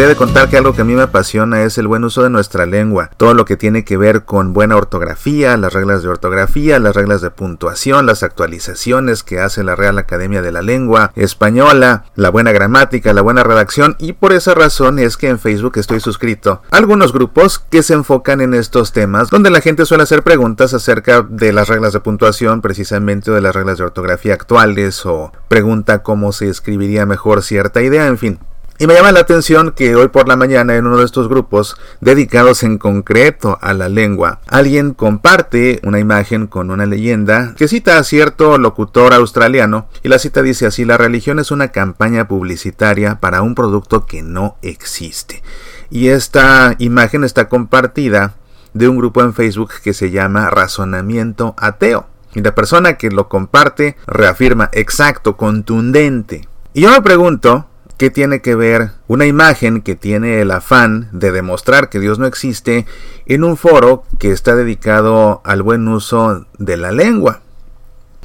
De 0.00 0.16
contar 0.16 0.48
que 0.48 0.56
algo 0.56 0.72
que 0.74 0.80
a 0.80 0.84
mí 0.84 0.94
me 0.94 1.02
apasiona 1.02 1.62
es 1.62 1.78
el 1.78 1.86
buen 1.86 2.02
uso 2.02 2.24
de 2.24 2.30
nuestra 2.30 2.66
lengua. 2.66 3.10
Todo 3.16 3.32
lo 3.32 3.44
que 3.44 3.56
tiene 3.56 3.84
que 3.84 3.96
ver 3.96 4.24
con 4.24 4.52
buena 4.52 4.76
ortografía, 4.76 5.56
las 5.56 5.72
reglas 5.72 6.02
de 6.02 6.08
ortografía, 6.08 6.80
las 6.80 6.96
reglas 6.96 7.20
de 7.20 7.30
puntuación, 7.30 8.06
las 8.06 8.24
actualizaciones 8.24 9.22
que 9.22 9.38
hace 9.38 9.62
la 9.62 9.76
Real 9.76 9.98
Academia 9.98 10.42
de 10.42 10.50
la 10.50 10.62
Lengua 10.62 11.12
Española, 11.14 12.06
la 12.16 12.30
buena 12.30 12.50
gramática, 12.50 13.12
la 13.12 13.22
buena 13.22 13.44
redacción 13.44 13.94
y 14.00 14.14
por 14.14 14.32
esa 14.32 14.52
razón 14.54 14.98
es 14.98 15.16
que 15.16 15.28
en 15.28 15.38
Facebook 15.38 15.74
estoy 15.76 16.00
suscrito 16.00 16.62
a 16.70 16.76
algunos 16.76 17.12
grupos 17.12 17.60
que 17.60 17.84
se 17.84 17.94
enfocan 17.94 18.40
en 18.40 18.54
estos 18.54 18.92
temas 18.92 19.30
donde 19.30 19.50
la 19.50 19.60
gente 19.60 19.86
suele 19.86 20.02
hacer 20.02 20.24
preguntas 20.24 20.74
acerca 20.74 21.22
de 21.22 21.52
las 21.52 21.68
reglas 21.68 21.92
de 21.92 22.00
puntuación 22.00 22.62
precisamente 22.62 23.30
o 23.30 23.34
de 23.34 23.42
las 23.42 23.54
reglas 23.54 23.78
de 23.78 23.84
ortografía 23.84 24.34
actuales 24.34 25.06
o 25.06 25.30
pregunta 25.46 26.02
cómo 26.02 26.32
se 26.32 26.48
escribiría 26.48 27.06
mejor 27.06 27.42
cierta 27.42 27.80
idea, 27.80 28.08
en 28.08 28.18
fin. 28.18 28.40
Y 28.80 28.86
me 28.86 28.94
llama 28.94 29.12
la 29.12 29.20
atención 29.20 29.72
que 29.72 29.94
hoy 29.94 30.08
por 30.08 30.26
la 30.26 30.36
mañana 30.36 30.74
en 30.74 30.86
uno 30.86 30.96
de 30.96 31.04
estos 31.04 31.28
grupos 31.28 31.76
dedicados 32.00 32.62
en 32.62 32.78
concreto 32.78 33.58
a 33.60 33.74
la 33.74 33.90
lengua, 33.90 34.40
alguien 34.46 34.94
comparte 34.94 35.82
una 35.84 35.98
imagen 35.98 36.46
con 36.46 36.70
una 36.70 36.86
leyenda 36.86 37.54
que 37.58 37.68
cita 37.68 37.98
a 37.98 38.04
cierto 38.04 38.56
locutor 38.56 39.12
australiano 39.12 39.86
y 40.02 40.08
la 40.08 40.18
cita 40.18 40.40
dice 40.40 40.64
así, 40.64 40.86
la 40.86 40.96
religión 40.96 41.38
es 41.38 41.50
una 41.50 41.68
campaña 41.72 42.26
publicitaria 42.26 43.20
para 43.20 43.42
un 43.42 43.54
producto 43.54 44.06
que 44.06 44.22
no 44.22 44.56
existe. 44.62 45.42
Y 45.90 46.08
esta 46.08 46.74
imagen 46.78 47.22
está 47.22 47.50
compartida 47.50 48.36
de 48.72 48.88
un 48.88 48.96
grupo 48.96 49.20
en 49.20 49.34
Facebook 49.34 49.72
que 49.84 49.92
se 49.92 50.10
llama 50.10 50.48
Razonamiento 50.48 51.54
Ateo. 51.58 52.06
Y 52.32 52.40
la 52.40 52.54
persona 52.54 52.96
que 52.96 53.10
lo 53.10 53.28
comparte 53.28 53.98
reafirma 54.06 54.70
exacto, 54.72 55.36
contundente. 55.36 56.48
Y 56.72 56.82
yo 56.82 56.92
me 56.92 57.02
pregunto, 57.02 57.66
¿Qué 58.00 58.08
tiene 58.08 58.40
que 58.40 58.54
ver 58.54 58.92
una 59.08 59.26
imagen 59.26 59.82
que 59.82 59.94
tiene 59.94 60.40
el 60.40 60.52
afán 60.52 61.10
de 61.12 61.32
demostrar 61.32 61.90
que 61.90 62.00
Dios 62.00 62.18
no 62.18 62.24
existe 62.24 62.86
en 63.26 63.44
un 63.44 63.58
foro 63.58 64.04
que 64.18 64.32
está 64.32 64.56
dedicado 64.56 65.42
al 65.44 65.60
buen 65.60 65.86
uso 65.86 66.46
de 66.56 66.78
la 66.78 66.92
lengua? 66.92 67.42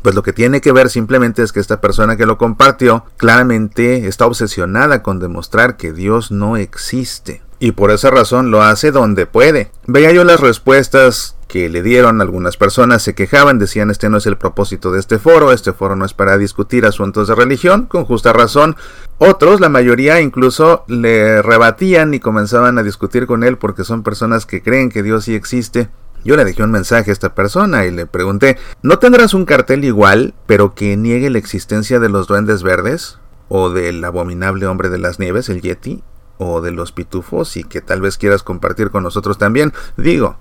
Pues 0.02 0.16
lo 0.16 0.23
que 0.23 0.32
tiene 0.32 0.62
que 0.62 0.72
ver 0.72 0.90
simplemente 0.90 1.44
es 1.44 1.52
que 1.52 1.59
esta 1.59 1.82
persona 1.82 2.16
que 2.16 2.26
lo 2.26 2.38
compartió 2.38 3.04
claramente 3.17 4.08
está 4.08 4.26
obsesionada 4.26 5.04
con 5.04 5.20
demostrar 5.20 5.76
que 5.76 5.92
Dios 5.92 6.32
no 6.32 6.56
existe. 6.56 7.42
Y 7.59 7.72
por 7.72 7.92
esa 7.92 8.11
razón 8.11 8.52
lo 8.52 8.61
hace 8.61 8.92
donde 8.92 9.25
puede. 9.25 9.72
Veía 9.88 10.11
yo 10.11 10.23
las 10.23 10.42
respuestas 10.42 11.36
que 11.48 11.70
le 11.70 11.84
dieron 11.84 12.22
algunas 12.22 12.58
personas, 12.58 13.02
se 13.02 13.14
quejaban, 13.16 13.59
decían 13.59 13.89
este 13.89 14.09
no 14.09 14.17
es 14.17 14.25
el 14.25 14.36
propósito 14.36 14.92
de 14.92 15.00
este 15.00 15.20
foro, 15.20 15.52
este 15.52 15.73
foro 15.73 15.95
no 15.95 16.03
es 16.03 16.14
para 16.14 16.38
discutir 16.38 16.86
asuntos 16.86 17.28
de 17.28 17.36
religión, 17.36 17.86
con 17.86 18.03
justa 18.03 18.33
razón. 18.33 18.76
Otros, 19.20 19.61
la 19.61 19.70
mayoría 19.70 20.20
incluso 20.20 20.83
le 20.88 21.42
rebatían 21.42 22.14
y 22.14 22.20
comenzaban 22.20 22.78
a 22.78 22.83
discutir 22.83 23.28
con 23.28 23.44
él 23.44 23.58
porque 23.58 23.83
son 23.83 24.03
personas 24.03 24.45
que 24.45 24.61
creen 24.61 24.89
que 24.89 25.03
Dios 25.03 25.26
sí 25.26 25.36
existe. 25.36 25.89
Yo 26.26 26.36
le 26.36 26.44
dejé 26.44 26.64
un 26.64 26.72
mensaje 26.72 27.11
a 27.11 27.14
esta 27.14 27.36
persona 27.36 27.86
y 27.86 27.92
le 27.92 28.08
pregunté, 28.08 28.58
¿no 28.81 28.98
tendrás 28.98 29.36
un 29.36 29.45
cartel 29.45 29.86
igual, 29.86 30.33
pero 30.48 30.73
que 30.73 30.98
niegue 30.98 31.30
la 31.30 31.38
existencia 31.38 32.00
de 32.00 32.09
los 32.09 32.28
duendes 32.28 32.64
verdes? 32.64 33.20
¿O 33.48 33.70
del 33.70 34.03
abominable 34.03 34.66
hombre 34.66 34.89
de 34.89 34.98
las 34.98 35.20
nieves, 35.20 35.50
el 35.50 35.61
Yeti? 35.61 36.03
¿O 36.38 36.61
de 36.61 36.72
los 36.72 36.91
pitufos? 36.91 37.58
Y 37.58 37.64
que 37.64 37.81
tal 37.81 38.02
vez 38.02 38.17
quieras 38.17 38.44
compartir 38.44 38.89
con 38.89 39.03
nosotros 39.03 39.38
también. 39.38 39.73
Digo, 39.97 40.38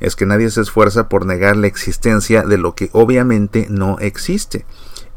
es 0.00 0.16
que 0.16 0.26
nadie 0.26 0.50
se 0.50 0.60
esfuerza 0.60 1.08
por 1.08 1.26
negar 1.26 1.56
la 1.56 1.68
existencia 1.68 2.42
de 2.42 2.58
lo 2.58 2.74
que 2.74 2.90
obviamente 2.92 3.66
no 3.70 3.98
existe. 4.00 4.66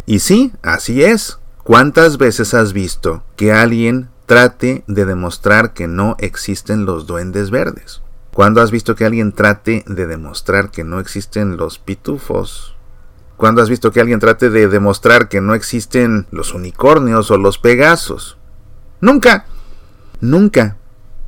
Y 0.06 0.20
sí, 0.20 0.54
así 0.62 1.04
es. 1.04 1.40
¿Cuántas 1.64 2.18
veces 2.20 2.54
has 2.54 2.74
visto 2.74 3.24
que 3.36 3.52
alguien 3.52 4.10
trate 4.28 4.84
de 4.88 5.06
demostrar 5.06 5.74
que 5.74 5.88
no 5.88 6.16
existen 6.20 6.86
los 6.86 7.08
duendes 7.08 7.50
verdes? 7.50 8.04
¿Cuándo 8.32 8.62
has 8.62 8.70
visto 8.70 8.96
que 8.96 9.06
alguien 9.06 9.32
trate 9.32 9.84
de 9.88 10.06
demostrar 10.06 10.70
que 10.70 10.84
no 10.84 11.00
existen 11.00 11.58
los 11.58 11.80
pitufos? 11.80 12.76
¿Cuándo 13.38 13.62
has 13.62 13.70
visto 13.70 13.92
que 13.92 14.02
alguien 14.02 14.20
trate 14.20 14.50
de 14.50 14.68
demostrar 14.68 15.30
que 15.30 15.42
no 15.42 15.56
existen 15.56 16.28
los 16.32 16.54
unicornios 16.54 17.32
o 17.32 17.38
los 17.38 17.58
pegasos? 17.58 18.38
Nunca. 19.02 19.46
Nunca 20.22 20.78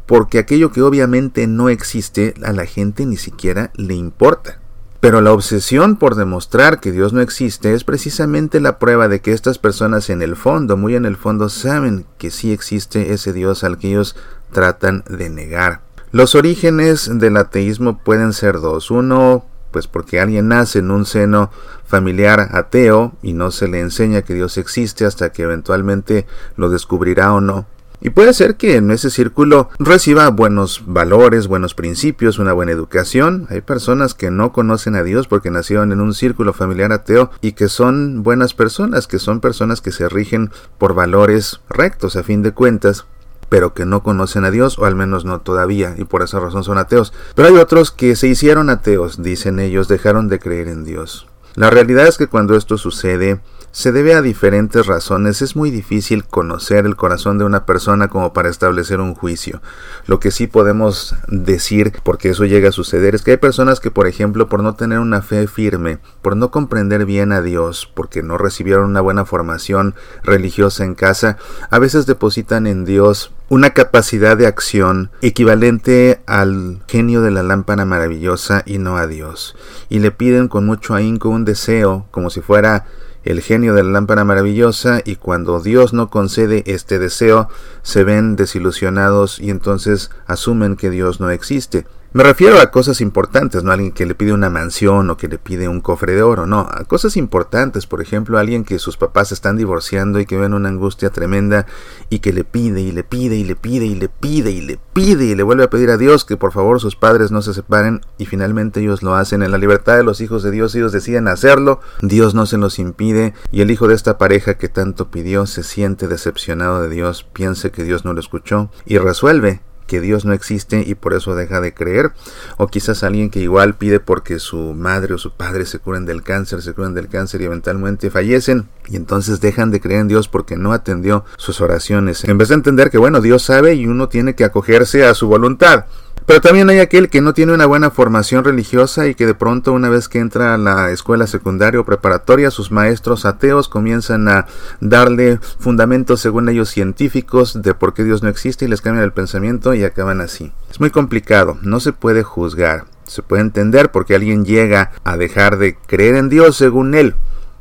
porque 0.08 0.40
aquello 0.40 0.72
que 0.72 0.82
obviamente 0.82 1.46
no 1.46 1.70
existe 1.70 2.34
a 2.44 2.54
la 2.54 2.66
gente 2.66 3.06
ni 3.06 3.18
siquiera 3.18 3.72
le 3.76 3.94
importa. 3.94 4.60
Pero 5.00 5.22
la 5.22 5.32
obsesión 5.32 5.98
por 5.98 6.16
demostrar 6.16 6.80
que 6.80 6.92
Dios 6.92 7.14
no 7.14 7.22
existe 7.22 7.74
es 7.74 7.84
precisamente 7.84 8.60
la 8.60 8.80
prueba 8.80 9.08
de 9.10 9.20
que 9.20 9.34
estas 9.34 9.60
personas 9.60 10.10
en 10.10 10.24
el 10.24 10.36
fondo, 10.36 10.76
muy 10.76 10.96
en 10.96 11.06
el 11.06 11.18
fondo, 11.18 11.50
saben 11.50 12.06
que 12.18 12.32
sí 12.32 12.52
existe 12.52 13.14
ese 13.14 13.32
Dios 13.32 13.64
al 13.64 13.78
que 13.78 13.90
ellos 13.90 14.16
tratan 14.52 15.04
de 15.08 15.30
negar. 15.30 15.82
Los 16.12 16.34
orígenes 16.34 17.12
del 17.20 17.38
ateísmo 17.38 18.00
pueden 18.00 18.34
ser 18.34 18.60
dos. 18.60 18.90
Uno, 18.90 19.46
pues 19.72 19.88
porque 19.88 20.20
alguien 20.20 20.48
nace 20.48 20.80
en 20.80 20.90
un 20.90 21.06
seno 21.06 21.52
familiar 21.86 22.50
ateo 22.54 23.14
y 23.22 23.34
no 23.34 23.52
se 23.52 23.68
le 23.68 23.82
enseña 23.82 24.24
que 24.24 24.34
Dios 24.34 24.58
existe 24.58 25.06
hasta 25.06 25.32
que 25.32 25.44
eventualmente 25.44 26.26
lo 26.56 26.70
descubrirá 26.70 27.34
o 27.34 27.42
no. 27.42 27.68
Y 28.00 28.12
puede 28.12 28.34
ser 28.34 28.58
que 28.58 28.76
en 28.76 28.92
ese 28.92 29.10
círculo 29.10 29.70
reciba 29.80 30.30
buenos 30.30 30.84
valores, 30.86 31.48
buenos 31.48 31.74
principios, 31.74 32.38
una 32.38 32.54
buena 32.54 32.72
educación. 32.72 33.48
Hay 33.50 33.62
personas 33.62 34.14
que 34.14 34.30
no 34.30 34.52
conocen 34.54 34.96
a 34.96 35.04
Dios 35.04 35.28
porque 35.28 35.50
nacieron 35.50 35.92
en 35.92 36.02
un 36.02 36.14
círculo 36.14 36.54
familiar 36.54 36.92
ateo 36.92 37.32
y 37.42 37.54
que 37.54 37.70
son 37.70 38.22
buenas 38.22 38.54
personas, 38.54 39.08
que 39.08 39.18
son 39.18 39.40
personas 39.40 39.82
que 39.82 39.92
se 39.92 40.10
rigen 40.10 40.52
por 40.78 40.94
valores 40.94 41.60
rectos 41.70 42.16
a 42.16 42.24
fin 42.24 42.44
de 42.44 42.52
cuentas 42.52 43.06
pero 43.50 43.74
que 43.74 43.86
no 43.86 44.04
conocen 44.04 44.44
a 44.44 44.52
Dios, 44.52 44.78
o 44.78 44.86
al 44.86 44.96
menos 44.96 45.24
no 45.24 45.40
todavía, 45.40 45.96
y 45.98 46.04
por 46.04 46.22
esa 46.22 46.40
razón 46.40 46.66
son 46.66 46.78
ateos. 46.78 47.14
Pero 47.34 47.48
hay 47.48 47.56
otros 47.56 47.92
que 47.92 48.16
se 48.18 48.28
hicieron 48.28 48.70
ateos, 48.70 49.24
dicen 49.24 49.60
ellos, 49.60 49.88
dejaron 49.88 50.28
de 50.28 50.40
creer 50.40 50.68
en 50.68 50.84
Dios. 50.84 51.28
La 51.56 51.70
realidad 51.70 52.08
es 52.08 52.18
que 52.18 52.28
cuando 52.28 52.56
esto 52.56 52.78
sucede, 52.78 53.40
se 53.78 53.92
debe 53.92 54.16
a 54.16 54.24
diferentes 54.24 54.88
razones. 54.88 55.44
Es 55.44 55.56
muy 55.56 55.70
difícil 55.70 56.24
conocer 56.24 56.88
el 56.88 56.96
corazón 56.96 57.38
de 57.38 57.46
una 57.46 57.68
persona 57.68 58.08
como 58.08 58.34
para 58.34 58.50
establecer 58.50 59.00
un 59.00 59.14
juicio. 59.14 59.62
Lo 60.08 60.20
que 60.20 60.32
sí 60.32 60.48
podemos 60.48 61.16
decir, 61.28 61.94
porque 62.02 62.30
eso 62.30 62.46
llega 62.46 62.70
a 62.70 62.72
suceder, 62.72 63.14
es 63.14 63.22
que 63.22 63.32
hay 63.32 63.38
personas 63.38 63.80
que, 63.80 63.92
por 63.92 64.08
ejemplo, 64.08 64.50
por 64.50 64.64
no 64.64 64.74
tener 64.74 64.98
una 64.98 65.22
fe 65.22 65.46
firme, 65.46 66.00
por 66.24 66.36
no 66.36 66.50
comprender 66.50 67.06
bien 67.06 67.32
a 67.32 67.44
Dios, 67.44 67.88
porque 67.94 68.24
no 68.24 68.40
recibieron 68.40 68.86
una 68.86 69.02
buena 69.02 69.26
formación 69.26 69.94
religiosa 70.24 70.84
en 70.84 70.96
casa, 70.96 71.38
a 71.70 71.78
veces 71.78 72.08
depositan 72.08 72.66
en 72.66 72.84
Dios 72.84 73.32
una 73.48 73.76
capacidad 73.76 74.36
de 74.36 74.48
acción 74.48 75.12
equivalente 75.22 76.20
al 76.26 76.82
genio 76.88 77.22
de 77.22 77.30
la 77.30 77.44
lámpara 77.44 77.86
maravillosa 77.86 78.64
y 78.66 78.80
no 78.80 78.98
a 78.98 79.06
Dios. 79.06 79.56
Y 79.88 80.00
le 80.00 80.10
piden 80.10 80.48
con 80.48 80.66
mucho 80.66 80.96
ahínco 80.96 81.30
un 81.30 81.46
deseo, 81.46 82.08
como 82.10 82.32
si 82.32 82.42
fuera 82.42 82.88
el 83.28 83.42
genio 83.42 83.74
de 83.74 83.84
la 83.84 83.92
lámpara 83.92 84.24
maravillosa 84.24 85.02
y 85.04 85.18
cuando 85.18 85.60
Dios 85.60 85.94
no 85.94 86.10
concede 86.10 86.64
este 86.66 86.98
deseo 86.98 87.50
se 87.84 88.04
ven 88.04 88.36
desilusionados 88.36 89.40
y 89.40 89.50
entonces 89.50 90.10
asumen 90.26 90.76
que 90.76 90.90
Dios 90.90 91.20
no 91.20 91.30
existe. 91.30 91.86
Me 92.18 92.24
refiero 92.24 92.60
a 92.60 92.72
cosas 92.72 93.00
importantes, 93.00 93.64
no 93.64 93.70
a 93.70 93.76
alguien 93.76 93.92
que 93.92 94.08
le 94.08 94.16
pide 94.16 94.34
una 94.34 94.50
mansión 94.50 95.08
o 95.12 95.18
que 95.18 95.28
le 95.28 95.38
pide 95.38 95.68
un 95.68 95.82
cofre 95.82 96.16
de 96.16 96.24
oro, 96.24 96.48
no, 96.48 96.62
a 96.62 96.84
cosas 96.86 97.16
importantes, 97.16 97.86
por 97.86 98.02
ejemplo, 98.02 98.38
a 98.38 98.42
alguien 98.42 98.64
que 98.64 98.80
sus 98.80 98.98
papás 98.98 99.32
están 99.32 99.56
divorciando 99.56 100.20
y 100.20 100.26
que 100.26 100.36
ven 100.36 100.56
una 100.56 100.70
angustia 100.70 101.12
tremenda 101.12 101.68
y 102.10 102.18
que 102.18 102.34
le 102.34 102.44
pide 102.44 102.82
y 102.82 102.92
le 102.92 103.04
pide 103.04 103.36
y 103.36 103.44
le 103.44 103.56
pide 103.56 103.86
y 103.86 103.94
le 103.94 104.10
pide 104.10 104.50
y 104.50 104.62
le 104.62 104.80
pide 104.94 105.26
y 105.26 105.36
le 105.36 105.44
vuelve 105.44 105.66
a 105.66 105.70
pedir 105.70 105.92
a 105.92 105.98
Dios 105.98 106.26
que 106.26 106.38
por 106.38 106.54
favor 106.54 106.82
sus 106.82 106.96
padres 106.96 107.30
no 107.30 107.44
se 107.44 107.54
separen 107.54 108.02
y 108.18 108.26
finalmente 108.26 108.80
ellos 108.80 109.04
lo 109.04 109.14
hacen 109.14 109.44
en 109.44 109.52
la 109.52 109.60
libertad 109.60 109.96
de 109.96 110.04
los 110.04 110.20
hijos 110.20 110.42
de 110.42 110.50
Dios, 110.50 110.74
ellos 110.74 110.92
deciden 110.92 111.28
hacerlo, 111.28 111.82
Dios 112.02 112.34
no 112.34 112.48
se 112.48 112.58
los 112.58 112.80
impide 112.80 113.36
y 113.52 113.62
el 113.62 113.70
hijo 113.70 113.88
de 113.88 113.94
esta 113.94 114.18
pareja 114.18 114.56
que 114.56 114.70
tanto 114.70 115.12
pidió 115.12 115.46
se 115.46 115.62
siente 115.62 116.08
decepcionado 116.08 116.82
de 116.82 116.90
Dios, 116.90 117.28
piense 117.32 117.70
que 117.70 117.84
Dios 117.84 118.06
no 118.06 118.14
lo 118.14 118.20
escuchó 118.22 118.72
y 118.88 118.98
resuelve 118.98 119.62
que 119.88 120.02
Dios 120.02 120.26
no 120.26 120.34
existe 120.34 120.84
y 120.86 120.94
por 120.94 121.14
eso 121.14 121.36
deja 121.36 121.62
de 121.62 121.74
creer, 121.74 122.12
o 122.58 122.68
quizás 122.68 123.04
alguien 123.04 123.30
que 123.30 123.40
igual 123.40 123.76
pide 123.76 124.00
porque 124.00 124.40
su 124.40 124.74
madre 124.74 125.16
o 125.16 125.18
su 125.18 125.32
padre 125.32 125.66
se 125.66 125.80
curen 125.80 126.06
del 126.06 126.22
cáncer, 126.22 126.62
se 126.62 126.74
curen 126.74 126.94
del 126.94 127.08
cáncer 127.08 127.42
y 127.42 127.46
eventualmente 127.46 128.12
fallecen 128.12 128.68
y 128.88 128.96
entonces 128.96 129.42
dejan 129.42 129.72
de 129.72 129.82
creer 129.82 130.02
en 130.02 130.08
Dios 130.08 130.28
porque 130.28 130.58
no 130.58 130.74
atendió 130.74 131.26
sus 131.38 131.62
oraciones. 131.62 132.24
En 132.26 132.38
vez 132.38 132.50
de 132.50 132.56
entender 132.56 132.90
que 132.90 132.98
bueno, 132.98 133.22
Dios 133.22 133.44
sabe 133.44 133.74
y 133.74 133.88
uno 133.88 134.10
tiene 134.10 134.36
que 134.36 134.44
acogerse 134.44 135.06
a 135.06 135.14
su 135.14 135.28
voluntad. 135.28 135.86
Pero 136.28 136.42
también 136.42 136.70
hay 136.70 136.80
aquel 136.80 137.08
que 137.08 137.22
no 137.22 137.34
tiene 137.34 137.54
una 137.54 137.66
buena 137.66 137.90
formación 137.90 138.44
religiosa 138.44 139.08
y 139.08 139.16
que 139.16 139.26
de 139.26 139.34
pronto 139.34 139.72
una 139.72 139.88
vez 139.88 140.10
que 140.10 140.20
entra 140.20 140.54
a 140.54 140.58
la 140.58 140.92
escuela 140.92 141.26
secundaria 141.26 141.80
o 141.80 141.86
preparatoria, 141.86 142.52
sus 142.52 142.70
maestros 142.70 143.26
ateos 143.26 143.70
comienzan 143.70 144.28
a 144.28 144.46
darle 144.82 145.40
fundamentos 145.58 146.20
según 146.20 146.50
ellos 146.50 146.68
científicos 146.68 147.62
de 147.62 147.74
por 147.74 147.94
qué 147.94 148.04
Dios 148.04 148.24
no 148.24 148.30
existe 148.30 148.66
y 148.66 148.68
les 148.68 148.82
cambian 148.82 149.06
el 149.06 149.14
pensamiento 149.14 149.74
y 149.74 149.86
acaban 149.86 150.20
así. 150.20 150.52
Es 150.70 150.82
muy 150.82 150.90
complicado, 150.90 151.58
no 151.62 151.80
se 151.80 151.94
puede 151.94 152.24
juzgar. 152.24 152.84
Se 153.06 153.22
puede 153.22 153.44
entender 153.44 153.90
por 153.90 154.06
qué 154.06 154.16
alguien 154.16 154.44
llega 154.44 154.92
a 155.06 155.16
dejar 155.16 155.58
de 155.58 155.78
creer 155.88 156.18
en 156.18 156.28
Dios 156.28 156.58
según 156.58 156.94
él, 156.94 157.16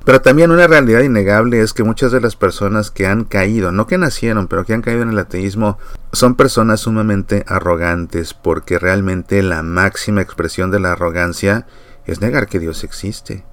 Pero 0.07 0.21
también 0.21 0.53
una 0.53 0.69
realidad 0.69 1.01
innegable 1.01 1.61
es 1.61 1.73
que 1.73 1.83
muchas 1.83 2.13
de 2.13 2.21
las 2.21 2.37
personas 2.37 2.93
que 2.93 3.09
han 3.09 3.25
caído, 3.25 3.73
no 3.73 3.89
que 3.89 3.99
nacieron, 3.99 4.47
pero 4.47 4.65
que 4.65 4.73
han 4.73 4.81
caído 4.81 5.03
en 5.03 5.11
el 5.11 5.19
ateísmo, 5.19 5.79
son 6.13 6.37
personas 6.37 6.79
sumamente 6.79 7.45
arrogantes, 7.49 8.33
porque 8.33 8.79
realmente 8.79 9.43
la 9.43 9.65
máxima 9.65 10.23
expresión 10.23 10.71
de 10.71 10.79
la 10.79 10.93
arrogancia 10.93 11.67
es 12.05 12.21
negar 12.21 12.47
que 12.47 12.61
Dios 12.61 12.85
existe. 12.85 13.45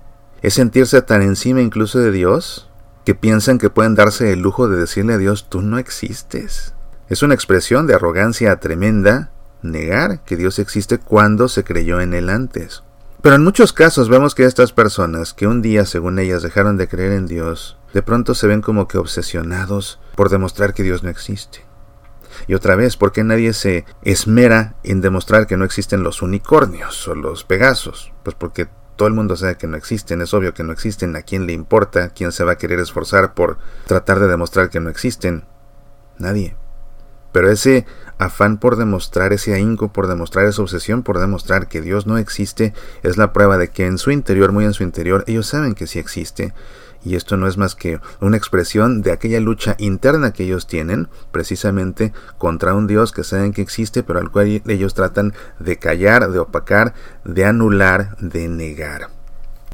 Es 0.44 0.53
sentirse 0.53 1.01
tan 1.01 1.23
encima 1.23 1.59
incluso 1.59 1.97
de 1.97 2.11
Dios 2.11 2.69
que 3.03 3.15
piensan 3.15 3.57
que 3.57 3.71
pueden 3.71 3.95
darse 3.95 4.31
el 4.31 4.41
lujo 4.41 4.69
de 4.69 4.77
decirle 4.77 5.13
a 5.13 5.17
Dios, 5.17 5.47
tú 5.50 5.63
no 5.63 5.79
existes. 5.79 6.75
Es 7.09 7.23
una 7.23 7.33
expresión 7.33 7.88
de 7.88 7.95
arrogancia 7.95 8.55
tremenda 8.59 9.31
negar 9.63 10.19
que 10.23 10.38
Dios 10.38 10.59
existe 10.59 11.00
cuando 11.00 11.47
se 11.47 11.63
creyó 11.63 12.00
en 12.00 12.13
él 12.13 12.29
antes. 12.29 12.83
Pero 13.23 13.37
en 13.37 13.43
muchos 13.45 13.71
casos 13.71 14.09
vemos 14.09 14.35
que 14.35 14.43
estas 14.43 14.73
personas 14.73 15.33
que 15.33 15.47
un 15.47 15.61
día, 15.61 15.85
según 15.85 16.19
ellas, 16.19 16.43
dejaron 16.43 16.75
de 16.75 16.89
creer 16.89 17.13
en 17.13 17.25
Dios, 17.25 17.77
de 17.93 18.01
pronto 18.01 18.35
se 18.35 18.47
ven 18.47 18.59
como 18.59 18.89
que 18.89 18.97
obsesionados 18.97 20.01
por 20.15 20.27
demostrar 20.27 20.73
que 20.73 20.83
Dios 20.83 21.03
no 21.03 21.09
existe. 21.09 21.63
Y 22.47 22.53
otra 22.53 22.75
vez, 22.75 22.97
¿por 22.97 23.13
qué 23.13 23.23
nadie 23.23 23.53
se 23.53 23.85
esmera 24.01 24.75
en 24.83 24.99
demostrar 24.99 25.47
que 25.47 25.55
no 25.55 25.63
existen 25.63 26.03
los 26.03 26.21
unicornios 26.21 27.07
o 27.07 27.15
los 27.15 27.45
pegasos? 27.45 28.11
Pues 28.23 28.35
porque 28.35 28.67
todo 28.97 29.07
el 29.07 29.13
mundo 29.13 29.37
sabe 29.37 29.55
que 29.55 29.67
no 29.67 29.77
existen, 29.77 30.21
es 30.21 30.33
obvio 30.33 30.53
que 30.53 30.65
no 30.65 30.73
existen, 30.73 31.15
¿a 31.15 31.21
quién 31.21 31.47
le 31.47 31.53
importa? 31.53 32.09
¿Quién 32.09 32.33
se 32.33 32.43
va 32.43 32.51
a 32.51 32.57
querer 32.57 32.81
esforzar 32.81 33.35
por 33.35 33.57
tratar 33.87 34.19
de 34.19 34.27
demostrar 34.27 34.69
que 34.69 34.81
no 34.81 34.89
existen? 34.89 35.45
Nadie. 36.17 36.57
Pero 37.33 37.51
ese 37.51 37.85
afán 38.18 38.57
por 38.57 38.77
demostrar, 38.77 39.33
ese 39.33 39.53
ahínco 39.53 39.91
por 39.91 40.07
demostrar, 40.07 40.45
esa 40.45 40.62
obsesión 40.62 41.03
por 41.03 41.19
demostrar 41.19 41.68
que 41.68 41.81
Dios 41.81 42.07
no 42.07 42.18
existe, 42.18 42.74
es 43.01 43.18
la 43.18 43.33
prueba 43.33 43.57
de 43.57 43.69
que 43.69 43.85
en 43.85 43.97
su 43.97 44.12
interior, 44.12 44.53
muy 44.53 44.63
en 44.63 44.74
su 44.74 44.83
interior, 44.83 45.25
ellos 45.27 45.47
saben 45.47 45.74
que 45.75 45.88
sí 45.88 46.00
existe. 46.00 46.53
Y 47.06 47.15
esto 47.15 47.35
no 47.35 47.47
es 47.47 47.57
más 47.57 47.75
que 47.75 48.00
una 48.21 48.38
expresión 48.38 49.01
de 49.01 49.12
aquella 49.12 49.41
lucha 49.41 49.75
interna 49.77 50.31
que 50.31 50.44
ellos 50.45 50.68
tienen, 50.68 51.09
precisamente 51.31 52.13
contra 52.38 52.74
un 52.75 52.88
Dios 52.88 53.12
que 53.12 53.25
saben 53.25 53.51
que 53.51 53.62
existe, 53.62 54.03
pero 54.03 54.19
al 54.19 54.31
cual 54.31 54.62
ellos 54.65 54.94
tratan 54.94 55.33
de 55.59 55.77
callar, 55.77 56.29
de 56.29 56.39
opacar, 56.39 56.94
de 57.25 57.44
anular, 57.44 58.15
de 58.19 58.47
negar. 58.47 59.09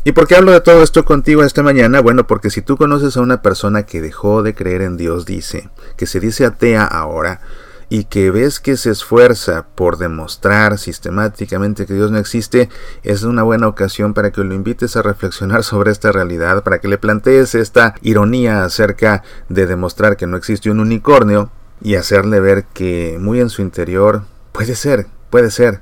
¿Y 0.05 0.13
por 0.13 0.27
qué 0.27 0.35
hablo 0.35 0.53
de 0.53 0.61
todo 0.61 0.81
esto 0.81 1.03
contigo 1.03 1.43
esta 1.43 1.61
mañana? 1.61 1.99
Bueno, 1.99 2.25
porque 2.25 2.49
si 2.49 2.61
tú 2.61 2.77
conoces 2.77 3.17
a 3.17 3.21
una 3.21 3.41
persona 3.41 3.83
que 3.83 4.01
dejó 4.01 4.43
de 4.43 4.55
creer 4.55 4.81
en 4.81 4.95
Dios, 4.95 5.25
dice, 5.25 5.69
que 5.97 6.05
se 6.05 6.21
dice 6.21 6.45
atea 6.45 6.85
ahora, 6.85 7.41
y 7.89 8.05
que 8.05 8.31
ves 8.31 8.59
que 8.59 8.77
se 8.77 8.91
esfuerza 8.91 9.65
por 9.75 9.97
demostrar 9.97 10.77
sistemáticamente 10.77 11.85
que 11.85 11.95
Dios 11.95 12.11
no 12.11 12.17
existe, 12.17 12.69
es 13.03 13.23
una 13.23 13.43
buena 13.43 13.67
ocasión 13.67 14.13
para 14.13 14.31
que 14.31 14.43
lo 14.43 14.53
invites 14.53 14.95
a 14.95 15.01
reflexionar 15.01 15.63
sobre 15.63 15.91
esta 15.91 16.11
realidad, 16.11 16.63
para 16.63 16.79
que 16.79 16.87
le 16.87 16.97
plantees 16.97 17.55
esta 17.55 17.95
ironía 18.01 18.63
acerca 18.63 19.23
de 19.49 19.65
demostrar 19.65 20.15
que 20.15 20.27
no 20.27 20.37
existe 20.37 20.69
un 20.69 20.79
unicornio 20.79 21.51
y 21.81 21.95
hacerle 21.95 22.39
ver 22.39 22.65
que 22.73 23.17
muy 23.19 23.41
en 23.41 23.49
su 23.49 23.61
interior 23.61 24.23
puede 24.53 24.75
ser, 24.75 25.07
puede 25.29 25.49
ser, 25.51 25.81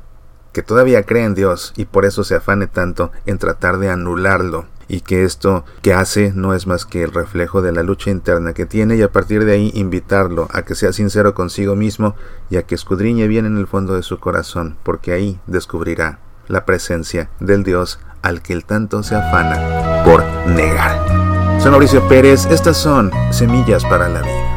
que 0.58 0.64
todavía 0.64 1.04
cree 1.04 1.24
en 1.24 1.36
Dios 1.36 1.72
y 1.78 1.86
por 1.86 2.04
eso 2.04 2.24
se 2.24 2.34
afane 2.34 2.66
tanto 2.66 3.12
en 3.28 3.38
tratar 3.38 3.78
de 3.78 3.92
anularlo 3.92 4.66
y 4.88 5.02
que 5.02 5.24
esto 5.24 5.64
que 5.84 5.94
hace 5.94 6.32
no 6.34 6.56
es 6.56 6.66
más 6.66 6.84
que 6.84 7.04
el 7.04 7.12
reflejo 7.12 7.62
de 7.62 7.72
la 7.72 7.84
lucha 7.84 8.10
interna 8.10 8.54
que 8.54 8.66
tiene 8.66 8.96
y 8.96 9.04
a 9.04 9.12
partir 9.12 9.46
de 9.46 9.52
ahí 9.52 9.72
invitarlo 9.76 10.48
a 10.52 10.64
que 10.64 10.74
sea 10.74 10.94
sincero 10.94 11.36
consigo 11.36 11.76
mismo 11.76 12.16
y 12.50 12.58
a 12.58 12.64
que 12.64 12.74
escudriñe 12.74 13.28
bien 13.28 13.46
en 13.46 13.60
el 13.60 13.68
fondo 13.68 13.94
de 13.94 14.02
su 14.02 14.20
corazón, 14.20 14.78
porque 14.82 15.12
ahí 15.12 15.40
descubrirá 15.46 16.18
la 16.48 16.66
presencia 16.66 17.30
del 17.40 17.64
Dios 17.64 18.00
al 18.24 18.42
que 18.42 18.54
el 18.54 18.66
tanto 18.66 19.04
se 19.04 19.14
afana 19.14 20.04
por 20.04 20.26
negar. 20.48 21.62
Soy 21.62 21.70
Mauricio 21.70 22.08
Pérez, 22.08 22.48
estas 22.48 22.78
son 22.78 23.12
Semillas 23.30 23.86
para 23.86 24.10
la 24.10 24.24
Vida. 24.24 24.57